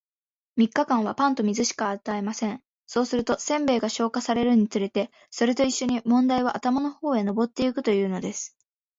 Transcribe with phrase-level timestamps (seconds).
[0.55, 2.63] 三日間は、パンと水しか与えません。
[2.87, 8.57] そうすると、煎餅が消化されるにつれて、それと一しょに問題は頭の方へ上ってゆくというのです。